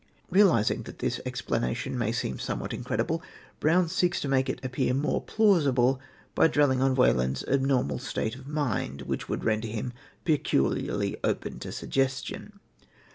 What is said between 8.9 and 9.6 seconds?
which would